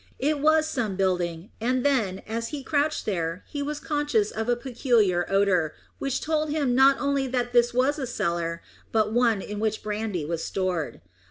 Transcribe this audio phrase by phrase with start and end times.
[0.17, 4.55] It was some building, and then, as he crouched there, he was conscious of a
[4.55, 9.59] peculiar odour, which told him not only that this was a cellar, but one in
[9.59, 11.01] which brandy was stored.